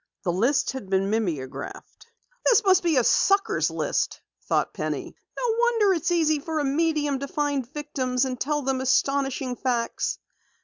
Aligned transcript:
The 0.23 0.31
list 0.31 0.71
had 0.71 0.89
been 0.89 1.11
mimeographed. 1.11 2.07
"This 2.47 2.63
must 2.65 2.81
be 2.81 2.97
a 2.97 3.03
'sucker' 3.03 3.61
list!" 3.69 4.19
thought 4.45 4.73
Penny. 4.73 5.15
"No 5.37 5.55
wonder 5.59 5.93
it's 5.93 6.09
easy 6.09 6.39
for 6.39 6.57
a 6.57 6.63
medium 6.65 7.19
to 7.19 7.27
find 7.27 7.71
victims 7.71 8.25
and 8.25 8.41
tell 8.41 8.63
them 8.63 8.81
astonishing 8.81 9.55
facts." 9.55 10.17